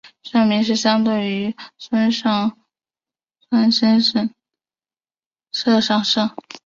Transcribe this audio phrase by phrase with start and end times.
[0.23, 2.61] 社名是相对于川上村的
[3.51, 4.35] 丹生川上
[5.51, 6.35] 神社上社。